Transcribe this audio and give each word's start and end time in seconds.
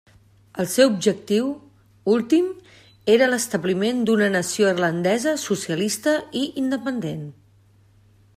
El 0.61 0.67
seu 0.75 0.87
objectiu 0.91 1.51
últim 2.13 2.47
era 3.17 3.27
l'establiment 3.35 4.01
d'una 4.11 4.31
nació 4.37 4.73
irlandesa 4.75 5.37
socialista 5.47 6.17
i 6.43 6.47
independent. 6.65 7.25